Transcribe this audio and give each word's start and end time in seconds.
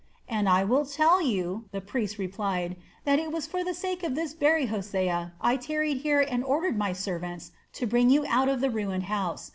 "And 0.27 0.49
I 0.49 0.63
will 0.63 0.83
tell 0.83 1.21
you," 1.21 1.65
the 1.71 1.79
priest 1.79 2.17
replied, 2.17 2.75
"that 3.05 3.19
it 3.19 3.31
was 3.31 3.45
for 3.45 3.63
the 3.63 3.75
sake 3.75 4.01
of 4.01 4.15
this 4.15 4.33
very 4.33 4.65
Hosea 4.65 5.33
I 5.39 5.57
tarried 5.57 5.97
here 5.97 6.21
and 6.21 6.43
ordered 6.43 6.75
my 6.75 6.91
servants 6.91 7.51
to 7.73 7.85
bring 7.85 8.09
you 8.09 8.25
out 8.27 8.49
of 8.49 8.61
the 8.61 8.71
ruined 8.71 9.03
house. 9.03 9.49